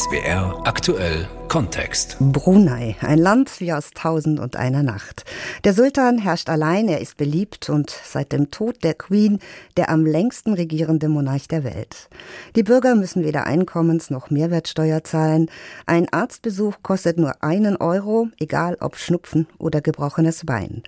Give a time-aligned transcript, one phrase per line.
[0.00, 2.16] SBR aktuell Kontext.
[2.20, 5.24] Brunei, ein Land wie aus Tausend und einer Nacht.
[5.64, 9.40] Der Sultan herrscht allein, er ist beliebt und seit dem Tod der Queen
[9.76, 12.08] der am längsten regierende Monarch der Welt.
[12.54, 15.50] Die Bürger müssen weder Einkommens- noch Mehrwertsteuer zahlen.
[15.86, 20.84] Ein Arztbesuch kostet nur einen Euro, egal ob Schnupfen oder gebrochenes Bein.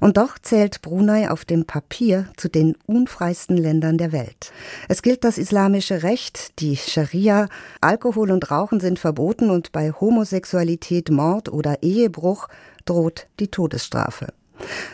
[0.00, 4.50] Und doch zählt Brunei auf dem Papier zu den unfreisten Ländern der Welt.
[4.88, 7.46] Es gilt das islamische Recht, die Scharia,
[7.80, 12.48] Alkohol und Rauchen sind verboten und bei Homosexualität, Mord oder Ehebruch
[12.84, 14.32] droht die Todesstrafe.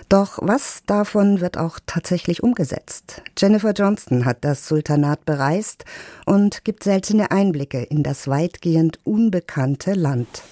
[0.08, 3.22] Doch was davon wird auch tatsächlich umgesetzt?
[3.36, 5.84] Jennifer Johnston hat das Sultanat bereist
[6.24, 10.42] und gibt seltene Einblicke in das weitgehend unbekannte Land.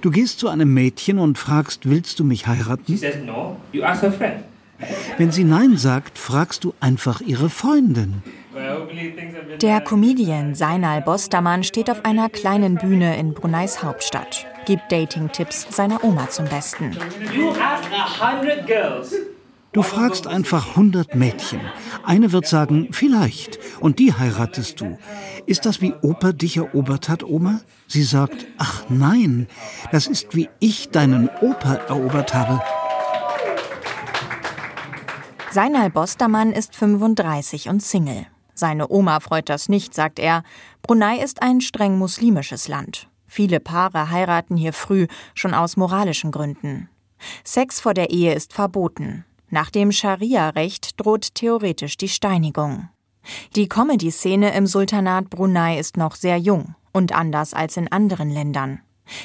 [0.00, 3.00] Du gehst zu einem Mädchen und fragst, willst du mich heiraten?
[5.18, 8.22] Wenn sie Nein sagt, fragst du einfach ihre Freundin.
[9.60, 16.04] Der Comedian Seinal Bostermann steht auf einer kleinen Bühne in Bruneis Hauptstadt, gibt Dating-Tipps seiner
[16.04, 16.96] Oma zum Besten.
[19.72, 21.60] Du fragst einfach 100 Mädchen.
[22.04, 24.98] Eine wird sagen, vielleicht, und die heiratest du.
[25.46, 27.60] Ist das wie Opa dich erobert hat, Oma?
[27.88, 29.48] Sie sagt, ach nein,
[29.90, 32.62] das ist wie ich deinen Opa erobert habe.
[35.50, 38.26] Seinal Bostermann ist 35 und Single.
[38.64, 40.42] Seine Oma freut das nicht, sagt er.
[40.80, 43.10] Brunei ist ein streng muslimisches Land.
[43.26, 46.88] Viele Paare heiraten hier früh, schon aus moralischen Gründen.
[47.44, 49.26] Sex vor der Ehe ist verboten.
[49.50, 52.88] Nach dem Scharia-Recht droht theoretisch die Steinigung.
[53.54, 58.80] Die Comedy-Szene im Sultanat Brunei ist noch sehr jung und anders als in anderen Ländern.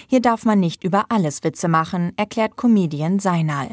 [0.08, 3.69] Hier darf man nicht über alles Witze machen, erklärt Comedian Seinal.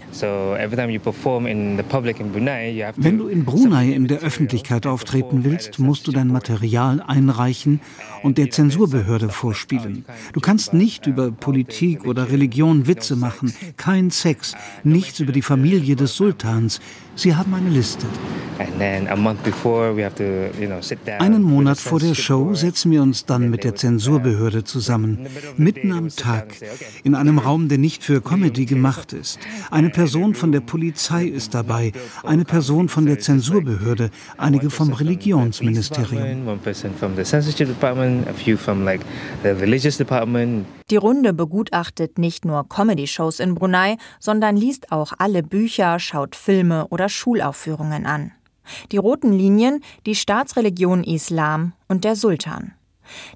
[2.97, 7.81] Wenn du in Brunei in der Öffentlichkeit auftreten willst, musst du dein Material einreichen
[8.23, 10.05] und der Zensurbehörde vorspielen.
[10.33, 14.55] Du kannst nicht über Politik oder Religion Witze machen, kein Sex,
[14.85, 16.81] nichts über die Familie des Sultans.
[17.17, 18.07] Sie haben eine Liste.
[21.19, 26.09] Einen Monat vor der Show setzen wir uns dann mit der Zensurbehörde zusammen, mitten am
[26.09, 26.55] Tag,
[27.05, 29.39] in einem Raum, der nicht für Comedy gemacht ist.
[29.71, 36.47] Eine Person von der Polizei ist dabei, eine Person von der Zensurbehörde, einige vom Religionsministerium.
[40.89, 46.87] Die Runde begutachtet nicht nur Comedy-Shows in Brunei, sondern liest auch alle Bücher, schaut Filme
[46.89, 48.33] oder Schulaufführungen an.
[48.93, 52.73] Die roten Linien, die Staatsreligion Islam und der Sultan.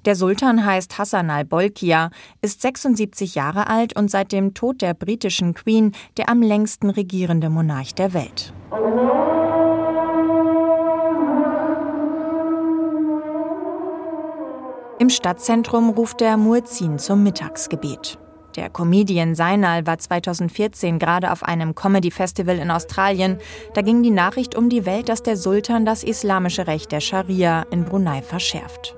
[0.05, 2.09] Der Sultan heißt Hassan al-Bolkiah,
[2.41, 7.49] ist 76 Jahre alt und seit dem Tod der britischen Queen der am längsten regierende
[7.49, 8.53] Monarch der Welt.
[14.99, 18.19] Im Stadtzentrum ruft der Muezzin zum Mittagsgebet.
[18.55, 23.37] Der Comedian Seinal war 2014 gerade auf einem Comedy-Festival in Australien.
[23.73, 27.63] Da ging die Nachricht um die Welt, dass der Sultan das islamische Recht der Scharia
[27.71, 28.95] in Brunei verschärft.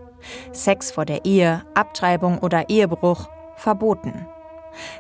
[0.52, 4.26] Sex vor der Ehe, Abtreibung oder Ehebruch verboten.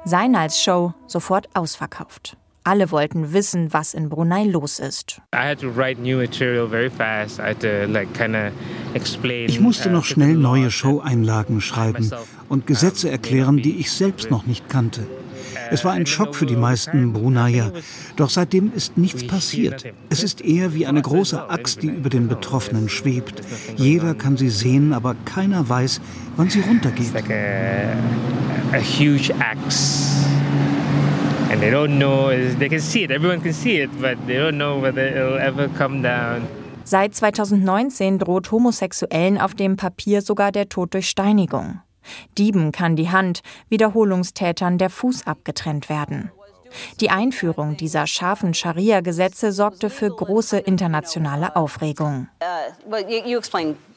[0.05, 2.37] Seinals Show sofort ausverkauft.
[2.65, 5.21] Alle wollten wissen, was in Brunei los ist.
[9.47, 12.11] Ich musste noch schnell neue Show-Einlagen schreiben
[12.47, 15.05] und Gesetze erklären, die ich selbst noch nicht kannte.
[15.71, 17.71] Es war ein Schock für die meisten Bruneier.
[18.15, 19.85] Doch seitdem ist nichts passiert.
[20.09, 23.41] Es ist eher wie eine große Axt, die über den Betroffenen schwebt.
[23.75, 25.99] Jeder kann sie sehen, aber keiner weiß,
[26.37, 27.13] wann sie runtergeht.
[31.53, 34.57] And they don't know they can see it everyone can see it but they don't
[34.57, 36.47] know whether it'll ever come down
[36.85, 41.79] Seit 2019 droht Homosexuellen auf dem Papier sogar der Tod durch Steinigung.
[42.37, 46.29] Dieben kann die Hand, Wiederholungstätern der Fuß abgetrennt werden.
[46.99, 52.27] Die Einführung dieser scharfen Scharia-Gesetze sorgte für große internationale Aufregung.
[52.41, 53.41] Uh, well, you, you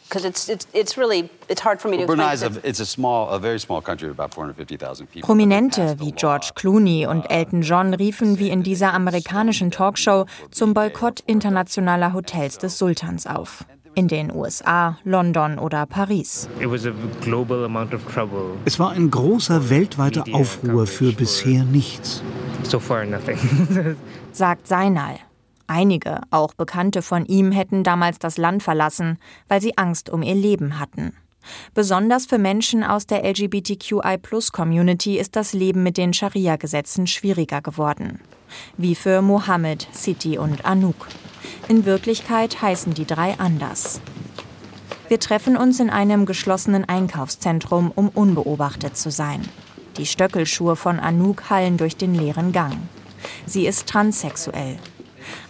[0.08, 2.61] because it's, it's, it's really it's hard for me to explain.
[2.64, 5.26] It's a small, a very small country, about 450,000 people.
[5.26, 11.20] Prominente wie George Clooney und Elton John riefen wie in dieser amerikanischen Talkshow zum Boykott
[11.26, 13.64] internationaler Hotels des Sultans auf.
[13.98, 16.50] In den USA, London oder Paris.
[18.66, 22.22] Es war ein großer weltweiter Aufruhr für bisher nichts.
[22.62, 22.78] So
[24.32, 25.16] sagt Seinal.
[25.66, 30.34] Einige, auch Bekannte von ihm, hätten damals das Land verlassen, weil sie Angst um ihr
[30.34, 31.14] Leben hatten.
[31.75, 38.20] Besonders für Menschen aus der LGBTQI-Plus-Community ist das Leben mit den Scharia-Gesetzen schwieriger geworden.
[38.76, 41.08] Wie für Mohammed, Siti und Anouk.
[41.69, 44.00] In Wirklichkeit heißen die drei anders.
[45.08, 49.40] Wir treffen uns in einem geschlossenen Einkaufszentrum, um unbeobachtet zu sein.
[49.98, 52.76] Die Stöckelschuhe von Anouk hallen durch den leeren Gang.
[53.46, 54.76] Sie ist transsexuell.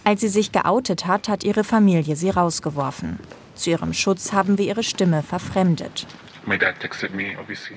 [0.03, 3.19] Als sie sich geoutet hat, hat ihre Familie sie rausgeworfen.
[3.57, 6.07] Zu ihrem Schutz haben wir ihre Stimme verfremdet.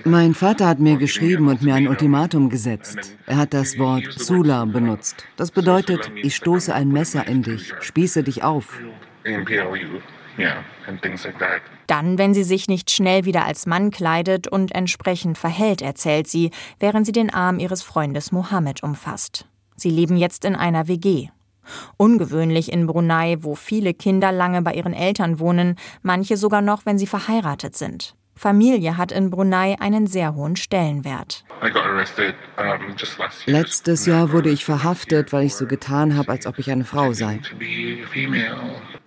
[0.04, 3.16] Mein Vater hat mir geschrieben und mir ein Ultimatum gesetzt.
[3.26, 5.26] Er hat das Wort Sula benutzt.
[5.36, 8.78] Das bedeutet, ich stoße ein Messer in dich, spieße dich auf.
[11.88, 16.52] Dann, wenn sie sich nicht schnell wieder als Mann kleidet und entsprechend verhält, erzählt sie,
[16.78, 19.46] während sie den Arm ihres Freundes Mohammed umfasst.
[19.74, 21.30] Sie leben jetzt in einer WG.
[21.96, 26.98] Ungewöhnlich in Brunei, wo viele Kinder lange bei ihren Eltern wohnen, manche sogar noch, wenn
[26.98, 28.14] sie verheiratet sind.
[28.40, 31.44] Familie hat in Brunei einen sehr hohen Stellenwert.
[33.44, 37.12] Letztes Jahr wurde ich verhaftet, weil ich so getan habe, als ob ich eine Frau
[37.12, 37.38] sei.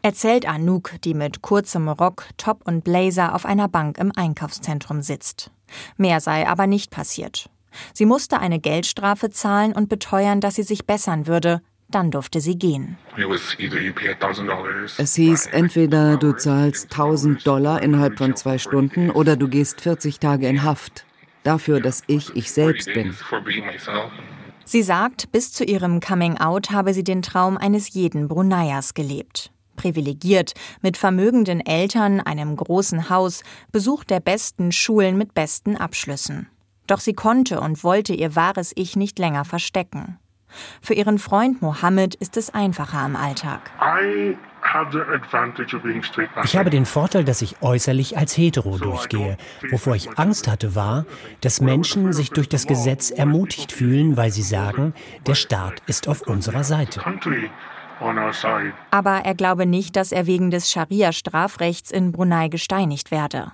[0.04, 5.50] Erzählt Anouk, die mit kurzem Rock, Top und Blazer auf einer Bank im Einkaufszentrum sitzt.
[5.98, 7.50] Mehr sei aber nicht passiert.
[7.94, 12.58] Sie musste eine Geldstrafe zahlen und beteuern, dass sie sich bessern würde, dann durfte sie
[12.58, 12.98] gehen.
[14.98, 20.20] Es hieß, entweder du zahlst 1000 Dollar innerhalb von zwei Stunden oder du gehst 40
[20.20, 21.06] Tage in Haft.
[21.44, 23.14] Dafür, dass ich ich selbst bin.
[24.66, 29.52] Sie sagt, bis zu ihrem Coming-out habe sie den Traum eines jeden Bruneiers gelebt.
[29.76, 36.48] Privilegiert, mit vermögenden Eltern, einem großen Haus, Besuch der besten Schulen mit besten Abschlüssen.
[36.88, 40.18] Doch sie konnte und wollte ihr wahres Ich nicht länger verstecken.
[40.82, 43.72] Für ihren Freund Mohammed ist es einfacher im Alltag.
[46.44, 49.38] Ich habe den Vorteil, dass ich äußerlich als hetero durchgehe.
[49.72, 51.06] Wovor ich Angst hatte, war,
[51.42, 54.94] dass Menschen sich durch das Gesetz ermutigt fühlen, weil sie sagen,
[55.28, 57.02] der Staat ist auf unserer Seite.
[58.92, 63.52] Aber er glaube nicht, dass er wegen des Scharia-Strafrechts in Brunei gesteinigt werde.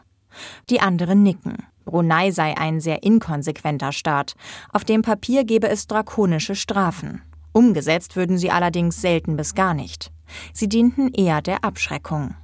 [0.69, 1.65] Die anderen nicken.
[1.89, 4.35] Brunei sei ein sehr inkonsequenter Staat.
[4.71, 7.23] Auf dem Papier gebe es drakonische Strafen.
[7.51, 10.11] Umgesetzt würden sie allerdings selten bis gar nicht.
[10.53, 12.35] Sie dienten eher der Abschreckung.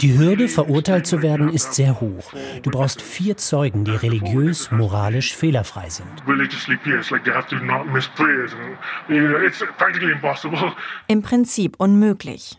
[0.00, 2.32] Die Hürde, verurteilt zu werden, ist sehr hoch.
[2.62, 6.22] Du brauchst vier Zeugen, die religiös, moralisch fehlerfrei sind.
[11.06, 12.58] Im Prinzip unmöglich.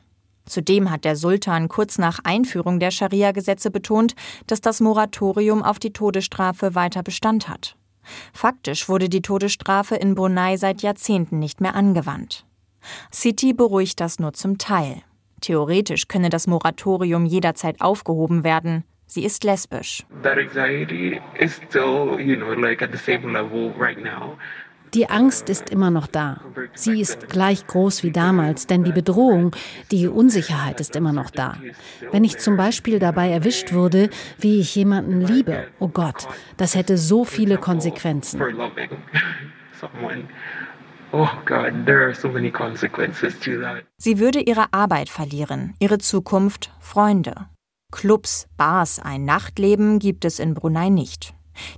[0.50, 4.16] Zudem hat der Sultan kurz nach Einführung der Scharia-Gesetze betont,
[4.48, 7.76] dass das Moratorium auf die Todesstrafe weiter Bestand hat.
[8.34, 12.46] Faktisch wurde die Todesstrafe in Brunei seit Jahrzehnten nicht mehr angewandt.
[13.14, 15.04] City beruhigt das nur zum Teil.
[15.42, 18.84] Theoretisch könne das Moratorium jederzeit aufgehoben werden.
[19.06, 20.06] Sie ist lesbisch.
[24.94, 26.42] Die Angst ist immer noch da.
[26.74, 29.56] Sie ist gleich groß wie damals, denn die Bedrohung,
[29.92, 31.58] die Unsicherheit ist immer noch da.
[32.12, 34.10] Wenn ich zum Beispiel dabei erwischt würde,
[34.40, 36.28] wie ich jemanden liebe, oh Gott,
[36.58, 38.42] das hätte so viele Konsequenzen.
[43.98, 47.48] Sie würde ihre Arbeit verlieren, ihre Zukunft, Freunde.
[47.92, 51.34] Clubs, Bars, ein Nachtleben gibt es in Brunei nicht.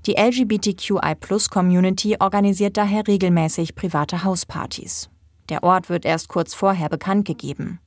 [0.06, 5.10] Die LGBTQI-Plus-Community organisiert daher regelmäßig private Hauspartys.
[5.50, 7.80] Der Ort wird erst kurz vorher bekannt gegeben.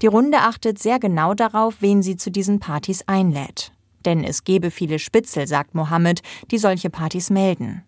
[0.00, 3.72] Die Runde achtet sehr genau darauf, wen sie zu diesen Partys einlädt.
[4.04, 7.84] Denn es gebe viele Spitzel, sagt Mohammed, die solche Partys melden.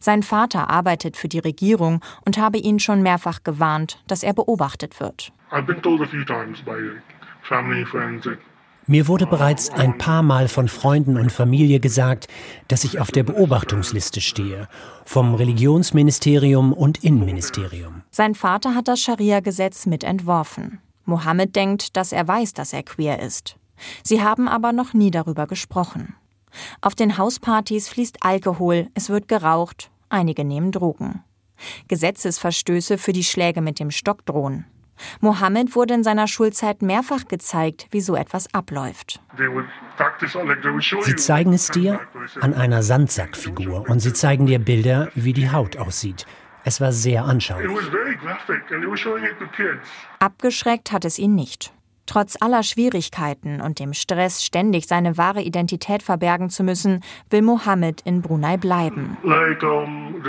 [0.00, 5.00] Sein Vater arbeitet für die Regierung und habe ihn schon mehrfach gewarnt, dass er beobachtet
[5.00, 5.32] wird.
[5.50, 6.76] I've been told a few times by
[7.42, 8.38] family, friends that
[8.86, 12.26] mir wurde bereits ein paar Mal von Freunden und Familie gesagt,
[12.68, 14.68] dass ich auf der Beobachtungsliste stehe,
[15.04, 18.02] vom Religionsministerium und Innenministerium.
[18.10, 20.80] Sein Vater hat das Scharia-Gesetz mitentworfen.
[21.04, 23.56] Mohammed denkt, dass er weiß, dass er queer ist.
[24.02, 26.14] Sie haben aber noch nie darüber gesprochen.
[26.80, 31.22] Auf den Hauspartys fließt Alkohol, es wird geraucht, einige nehmen Drogen.
[31.88, 34.66] Gesetzesverstöße für die Schläge mit dem Stock drohen.
[35.20, 39.20] Mohammed wurde in seiner Schulzeit mehrfach gezeigt, wie so etwas abläuft.
[41.04, 42.00] Sie zeigen es dir
[42.40, 46.26] an einer Sandsackfigur und sie zeigen dir Bilder, wie die Haut aussieht.
[46.64, 47.70] Es war sehr anschaulich.
[50.18, 51.72] Abgeschreckt hat es ihn nicht.
[52.06, 58.00] Trotz aller Schwierigkeiten und dem Stress, ständig seine wahre Identität verbergen zu müssen, will Mohammed
[58.02, 59.16] in Brunei bleiben.
[59.22, 60.20] Like, um,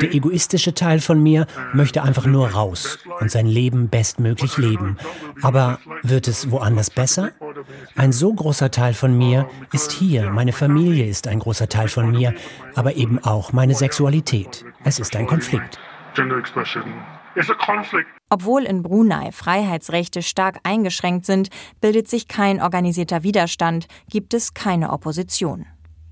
[0.00, 4.96] der egoistische Teil von mir möchte einfach nur raus und sein Leben bestmöglich leben.
[5.42, 7.32] Aber wird es woanders besser?
[7.96, 12.10] Ein so großer Teil von mir ist hier, meine Familie ist ein großer Teil von
[12.10, 12.34] mir,
[12.74, 14.64] aber eben auch meine Sexualität.
[14.84, 15.78] Es ist ein Konflikt.
[18.30, 21.48] Obwohl in Brunei Freiheitsrechte stark eingeschränkt sind,
[21.80, 25.66] bildet sich kein organisierter Widerstand, gibt es keine Opposition.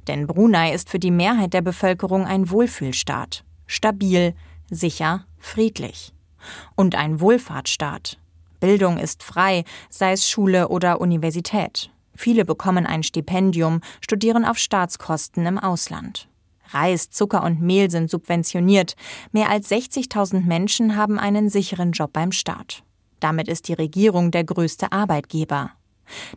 [0.09, 3.45] Denn Brunei ist für die Mehrheit der Bevölkerung ein Wohlfühlstaat.
[3.67, 4.35] Stabil,
[4.71, 6.13] sicher, friedlich.
[6.77, 8.19] Und ein Wohlfahrtsstaat.
[8.61, 11.91] Bildung ist frei, sei es Schule oder Universität.
[12.15, 16.29] Viele bekommen ein Stipendium, studieren auf Staatskosten im Ausland.
[16.71, 18.97] Reis, Zucker und Mehl sind subventioniert.
[19.33, 22.83] Mehr als 60.000 Menschen haben einen sicheren Job beim Staat.
[23.21, 25.73] Damit ist die Regierung der größte Arbeitgeber.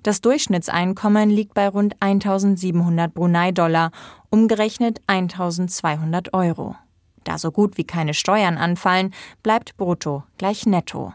[0.04, 3.92] Das Durchschnittseinkommen liegt bei rund 1700 Brunei-Dollar,
[4.30, 6.76] umgerechnet 1200 Euro.
[7.24, 11.14] Da so gut wie keine Steuern anfallen, bleibt brutto gleich netto.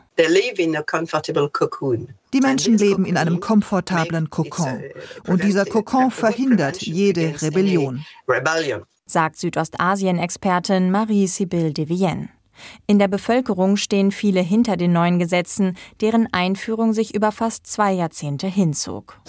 [2.33, 4.83] Die Menschen leben in einem komfortablen Kokon.
[5.27, 8.05] Und dieser Kokon verhindert jede Rebellion
[9.07, 12.29] sagt Südostasien-Expertin Marie-Sibylle de Vienne.
[12.87, 17.93] In der Bevölkerung stehen viele hinter den neuen Gesetzen, deren Einführung sich über fast zwei
[17.93, 19.21] Jahrzehnte hinzog.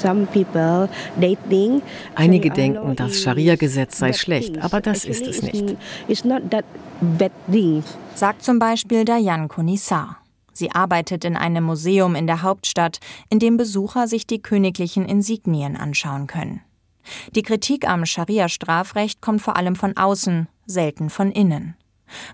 [2.16, 5.76] Einige denken, das Scharia-Gesetz sei schlecht, aber das ist es nicht.
[8.16, 10.18] Sagt zum Beispiel Dayan Konissar.
[10.54, 15.76] Sie arbeitet in einem Museum in der Hauptstadt, in dem Besucher sich die königlichen Insignien
[15.76, 16.62] anschauen können.
[17.36, 21.76] Die Kritik am Scharia-Strafrecht kommt vor allem von außen, selten von innen.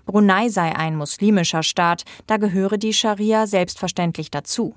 [0.06, 4.74] Brunei sei ein muslimischer Staat, da gehöre die Scharia selbstverständlich dazu.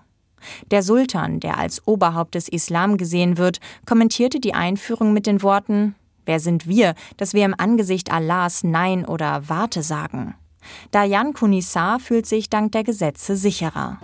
[0.72, 5.96] Der Sultan, der als Oberhaupt des Islam gesehen wird, kommentierte die Einführung mit den Worten
[6.26, 10.34] Wer sind wir, dass wir im Angesicht Allahs Nein oder Warte sagen?
[10.90, 14.00] Dayan Kunissar fühlt sich dank der Gesetze sicherer.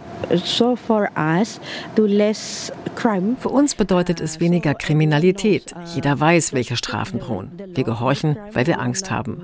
[3.40, 5.74] Für uns bedeutet es weniger Kriminalität.
[5.96, 7.52] Jeder weiß, welche Strafen drohen.
[7.74, 9.42] Wir gehorchen, weil wir Angst haben.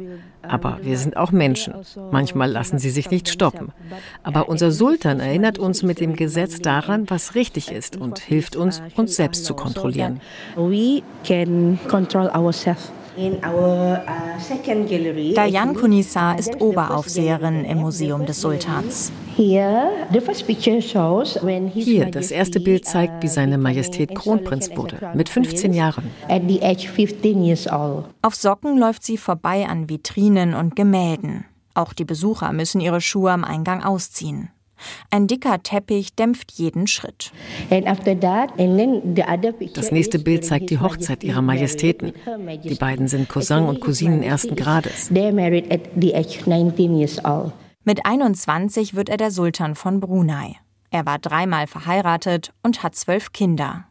[0.48, 1.74] Aber wir sind auch Menschen.
[2.12, 3.72] Manchmal lassen sie sich nicht stoppen.
[4.24, 8.82] Aber unser Sultan erinnert uns mit dem Gesetz daran, was richtig ist und hilft uns,
[8.96, 10.22] uns selbst zu kontrollieren.
[10.56, 12.92] We can control ourselves.
[13.18, 13.98] Uh,
[15.34, 19.12] Dayan Kunisa ist Oberaufseherin im Museum des Sultans.
[19.36, 20.06] Hier,
[22.12, 26.12] das erste Bild zeigt, wie seine Majestät Kronprinz wurde, mit 15 Jahren.
[28.22, 31.46] Auf Socken läuft sie vorbei an Vitrinen und Gemälden.
[31.74, 34.50] Auch die Besucher müssen ihre Schuhe am Eingang ausziehen.
[35.10, 37.32] Ein dicker Teppich dämpft jeden Schritt.
[39.74, 42.14] Das nächste Bild zeigt die Hochzeit ihrer Majestäten.
[42.64, 45.10] Die beiden sind Cousin und Cousinen ersten Grades.
[47.84, 50.56] Mit 21 wird er der Sultan von Brunei.
[50.90, 53.87] Er war dreimal verheiratet und hat zwölf Kinder.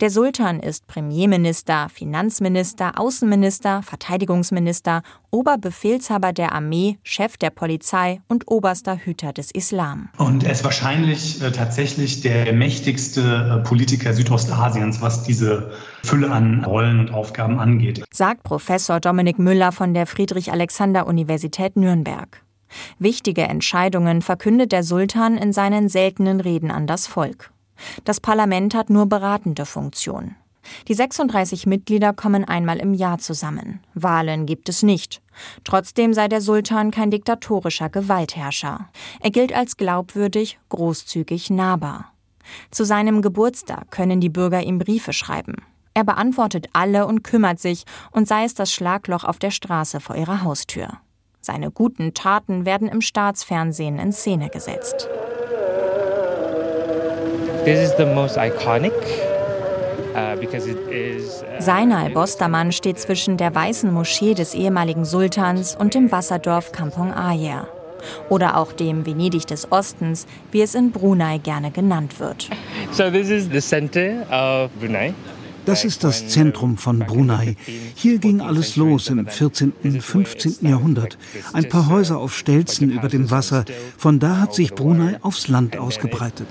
[0.00, 8.96] Der Sultan ist Premierminister, Finanzminister, Außenminister, Verteidigungsminister, Oberbefehlshaber der Armee, Chef der Polizei und oberster
[8.96, 10.08] Hüter des Islam.
[10.16, 15.72] Und er ist wahrscheinlich äh, tatsächlich der mächtigste äh, Politiker Südostasiens, was diese
[16.02, 18.02] Fülle an Rollen und Aufgaben angeht.
[18.10, 22.42] Sagt Professor Dominik Müller von der Friedrich-Alexander-Universität Nürnberg.
[22.98, 27.50] Wichtige Entscheidungen verkündet der Sultan in seinen seltenen Reden an das Volk.
[28.04, 30.34] Das Parlament hat nur beratende Funktion.
[30.86, 33.80] Die 36 Mitglieder kommen einmal im Jahr zusammen.
[33.94, 35.22] Wahlen gibt es nicht.
[35.64, 38.88] Trotzdem sei der Sultan kein diktatorischer Gewaltherrscher.
[39.20, 42.12] Er gilt als glaubwürdig, großzügig, nahbar.
[42.70, 45.56] Zu seinem Geburtstag können die Bürger ihm Briefe schreiben.
[45.94, 50.16] Er beantwortet alle und kümmert sich, und sei es das Schlagloch auf der Straße vor
[50.16, 50.88] ihrer Haustür.
[51.40, 55.08] Seine guten Taten werden im Staatsfernsehen in Szene gesetzt.
[57.64, 58.92] This is the most iconic.
[60.14, 66.72] Uh, uh, Seinal Bostermann steht zwischen der weißen Moschee des ehemaligen Sultans und dem Wasserdorf
[66.72, 67.68] Kampong Ayer.
[68.28, 72.48] Oder auch dem Venedig des Ostens, wie es in Brunei gerne genannt wird.
[72.92, 75.12] So this is the center of Brunei.
[75.68, 77.54] Das ist das Zentrum von Brunei.
[77.94, 80.56] Hier ging alles los im 14., und 15.
[80.62, 81.18] Jahrhundert.
[81.52, 83.66] Ein paar Häuser auf Stelzen über dem Wasser.
[83.98, 86.48] Von da hat sich Brunei aufs Land ausgebreitet.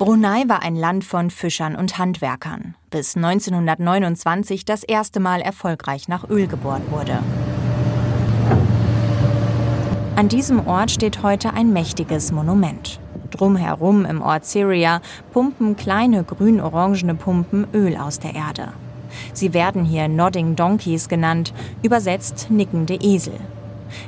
[0.00, 6.28] Brunei war ein Land von Fischern und Handwerkern, bis 1929 das erste Mal erfolgreich nach
[6.28, 7.20] Öl gebohrt wurde.
[10.16, 12.98] An diesem Ort steht heute ein mächtiges Monument.
[13.26, 15.00] Drumherum im Ort Syria
[15.32, 18.72] pumpen kleine grün-orangene Pumpen Öl aus der Erde.
[19.32, 21.52] Sie werden hier Nodding Donkeys genannt,
[21.82, 23.38] übersetzt nickende Esel.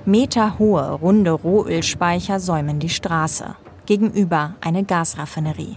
[0.04, 3.54] Meterhohe, runde Rohölspeicher säumen die Straße.
[3.86, 5.76] Gegenüber eine Gasraffinerie.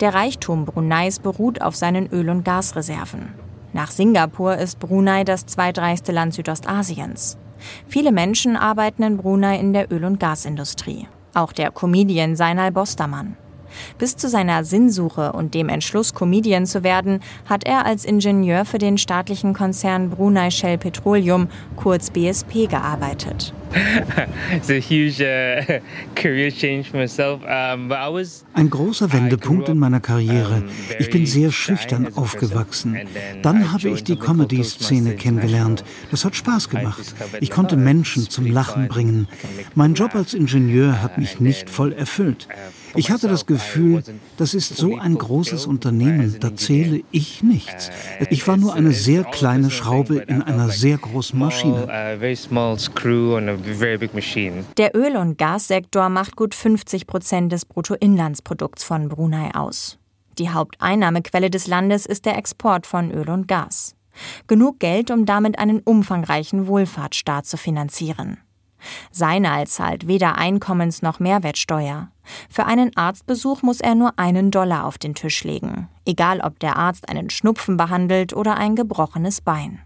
[0.00, 3.34] Der Reichtum Bruneis beruht auf seinen Öl- und Gasreserven.
[3.72, 7.38] Nach Singapur ist Brunei das zweitreichste Land Südostasiens.
[7.86, 11.06] Viele Menschen arbeiten in Brunei in der Öl- und Gasindustrie.
[11.34, 13.36] Auch der Comedian Seinal Bostermann.
[13.98, 18.78] Bis zu seiner Sinnsuche und dem Entschluss, Comedian zu werden, hat er als Ingenieur für
[18.78, 23.52] den staatlichen Konzern Brunei Shell Petroleum, kurz BSP, gearbeitet.
[28.54, 30.64] Ein großer Wendepunkt in meiner Karriere.
[30.98, 32.98] Ich bin sehr schüchtern aufgewachsen.
[33.42, 35.84] Dann habe ich die Comedy-Szene kennengelernt.
[36.10, 37.14] Das hat Spaß gemacht.
[37.40, 39.28] Ich konnte Menschen zum Lachen bringen.
[39.74, 42.48] Mein Job als Ingenieur hat mich nicht voll erfüllt.
[42.94, 44.02] Ich hatte das Gefühl,
[44.36, 47.90] das ist so ein großes Unternehmen, da zähle ich nichts.
[48.30, 51.86] Ich war nur eine sehr kleine Schraube in einer sehr großen Maschine.
[54.76, 59.98] Der Öl- und Gassektor macht gut 50 Prozent des Bruttoinlandsprodukts von Brunei aus.
[60.38, 63.94] Die Haupteinnahmequelle des Landes ist der Export von Öl und Gas.
[64.46, 68.38] Genug Geld, um damit einen umfangreichen Wohlfahrtsstaat zu finanzieren.
[69.10, 72.08] Seinal zahlt weder Einkommens- noch Mehrwertsteuer.
[72.48, 76.76] Für einen Arztbesuch muss er nur einen Dollar auf den Tisch legen, egal ob der
[76.76, 79.80] Arzt einen Schnupfen behandelt oder ein gebrochenes Bein.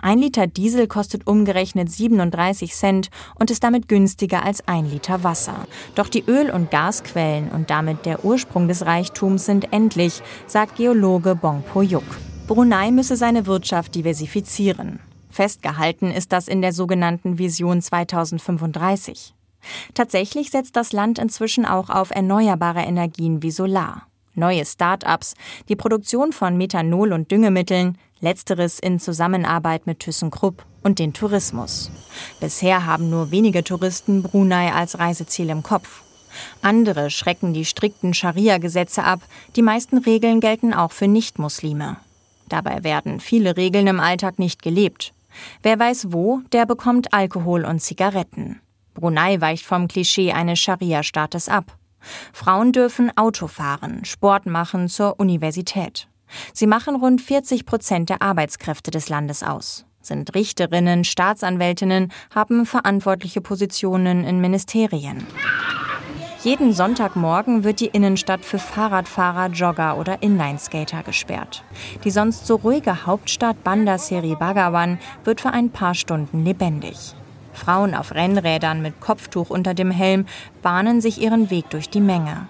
[0.00, 5.66] Ein Liter Diesel kostet umgerechnet 37 Cent und ist damit günstiger als ein Liter Wasser.
[5.94, 11.34] Doch die Öl- und Gasquellen und damit der Ursprung des Reichtums sind endlich, sagt Geologe
[11.34, 12.04] Bong Po-Yuk.
[12.46, 15.00] Brunei müsse seine Wirtschaft diversifizieren.
[15.32, 19.34] Festgehalten ist das in der sogenannten Vision 2035.
[19.94, 24.06] Tatsächlich setzt das Land inzwischen auch auf erneuerbare Energien wie Solar.
[24.34, 25.34] Neue Start-ups,
[25.68, 31.90] die Produktion von Methanol und Düngemitteln, letzteres in Zusammenarbeit mit ThyssenKrupp und den Tourismus.
[32.40, 36.02] Bisher haben nur wenige Touristen Brunei als Reiseziel im Kopf.
[36.62, 39.20] Andere schrecken die strikten Scharia-Gesetze ab,
[39.56, 41.96] die meisten Regeln gelten auch für Nichtmuslime.
[42.48, 45.12] Dabei werden viele Regeln im Alltag nicht gelebt.
[45.62, 48.60] Wer weiß wo, der bekommt Alkohol und Zigaretten.
[48.94, 51.76] Brunei weicht vom Klischee eines Scharia-Staates ab.
[52.32, 56.08] Frauen dürfen Auto fahren, Sport machen zur Universität.
[56.52, 63.40] Sie machen rund 40 Prozent der Arbeitskräfte des Landes aus, sind Richterinnen, Staatsanwältinnen, haben verantwortliche
[63.40, 65.26] Positionen in Ministerien.
[66.42, 71.62] Jeden Sonntagmorgen wird die Innenstadt für Fahrradfahrer, Jogger oder Inlineskater gesperrt.
[72.02, 77.14] Die sonst so ruhige Hauptstadt Banda Seri Bhagawan wird für ein paar Stunden lebendig.
[77.52, 80.26] Frauen auf Rennrädern mit Kopftuch unter dem Helm
[80.62, 82.48] bahnen sich ihren Weg durch die Menge.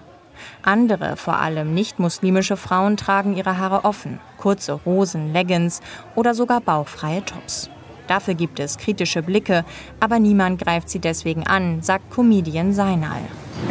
[0.63, 5.81] Andere, vor allem nicht-muslimische Frauen, tragen ihre Haare offen, kurze Hosen, Leggings
[6.15, 7.69] oder sogar bauchfreie Tops.
[8.07, 9.63] Dafür gibt es kritische Blicke,
[9.99, 13.21] aber niemand greift sie deswegen an, sagt Comedian Seinal.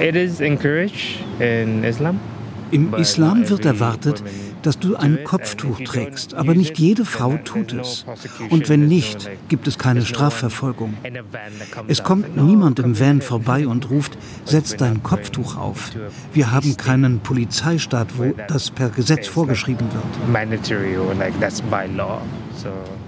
[0.00, 2.18] It is encouraged in Islam.
[2.72, 4.24] Im Islam wird erwartet,
[4.62, 8.06] dass du ein Kopftuch trägst, aber nicht jede Frau tut es.
[8.48, 10.94] Und wenn nicht, gibt es keine Strafverfolgung.
[11.86, 14.16] Es kommt niemand im Van vorbei und ruft,
[14.46, 15.90] setz dein Kopftuch auf.
[16.32, 20.04] Wir haben keinen Polizeistaat, wo das per Gesetz vorgeschrieben wird.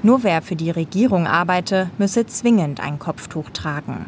[0.02, 4.06] Nur wer für die Regierung arbeite, müsse zwingend ein Kopftuch tragen.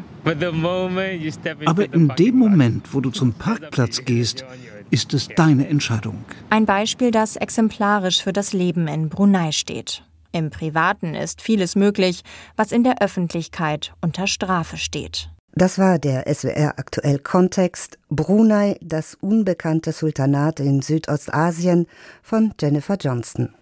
[1.65, 4.45] Aber in dem Moment, wo du zum Parkplatz gehst,
[4.89, 6.25] ist es deine Entscheidung.
[6.49, 10.03] Ein Beispiel, das exemplarisch für das Leben in Brunei steht.
[10.31, 12.23] Im Privaten ist vieles möglich,
[12.55, 15.29] was in der Öffentlichkeit unter Strafe steht.
[15.55, 21.87] Das war der SWR aktuell Kontext Brunei, das unbekannte Sultanat in Südostasien
[22.21, 23.49] von Jennifer Johnston.